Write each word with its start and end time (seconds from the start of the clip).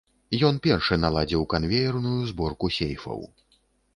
Ён 0.47 0.55
першы 0.67 0.95
наладзіў 1.03 1.43
канвеерную 1.53 2.15
зборку 2.31 2.73
сейфаў. 2.79 3.19